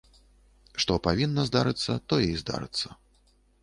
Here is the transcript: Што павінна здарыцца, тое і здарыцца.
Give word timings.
Што 0.85 0.97
павінна 1.09 1.41
здарыцца, 1.51 2.01
тое 2.15 2.23
і 2.33 2.45
здарыцца. 2.45 2.87